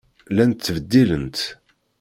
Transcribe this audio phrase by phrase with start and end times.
[0.31, 1.39] Llant ttbeddilent.